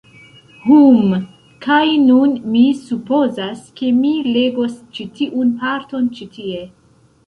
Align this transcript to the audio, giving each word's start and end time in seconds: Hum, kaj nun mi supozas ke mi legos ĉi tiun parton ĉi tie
Hum, 0.61 1.11
kaj 1.65 1.83
nun 2.07 2.33
mi 2.55 2.65
supozas 2.87 3.63
ke 3.79 3.95
mi 4.01 4.17
legos 4.33 4.77
ĉi 4.99 5.11
tiun 5.23 5.57
parton 5.65 6.15
ĉi 6.19 6.33
tie 6.39 6.71